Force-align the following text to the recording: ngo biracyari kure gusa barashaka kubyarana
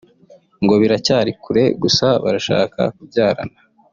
ngo 0.63 0.73
biracyari 0.81 1.31
kure 1.43 1.63
gusa 1.81 2.07
barashaka 2.23 2.81
kubyarana 2.95 3.57